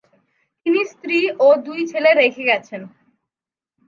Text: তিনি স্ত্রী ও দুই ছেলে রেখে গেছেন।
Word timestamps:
তিনি 0.65 0.81
স্ত্রী 0.91 1.17
ও 1.39 1.57
দুই 1.65 1.79
ছেলে 1.91 2.11
রেখে 2.13 2.43
গেছেন। 2.49 2.81